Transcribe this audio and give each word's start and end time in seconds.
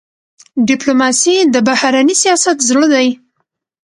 ډيپلوماسي 0.69 1.35
د 1.53 1.55
بهرني 1.67 2.15
سیاست 2.23 2.57
زړه 2.69 2.85
دی. 2.93 3.07